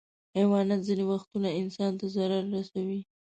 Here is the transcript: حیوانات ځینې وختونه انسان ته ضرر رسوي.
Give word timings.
حیوانات 0.37 0.81
ځینې 0.87 1.03
وختونه 1.11 1.49
انسان 1.61 1.91
ته 1.99 2.05
ضرر 2.15 2.43
رسوي. 2.55 2.99